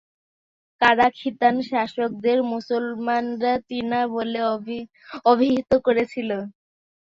কারা-খিতান 0.81 1.55
শাসকদের 1.67 2.39
মুসলমানরা 2.51 3.53
"চীনা" 3.67 3.99
বলে 4.15 4.39
অভিহিত 5.25 5.71
করেছিল। 5.85 6.29